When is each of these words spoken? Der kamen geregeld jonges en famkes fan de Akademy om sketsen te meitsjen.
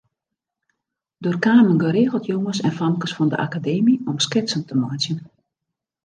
Der 1.19 1.37
kamen 1.43 1.77
geregeld 1.83 2.29
jonges 2.31 2.61
en 2.69 2.73
famkes 2.79 3.13
fan 3.17 3.29
de 3.33 3.37
Akademy 3.45 3.93
om 4.13 4.17
sketsen 4.27 4.65
te 4.71 4.75
meitsjen. 4.85 5.19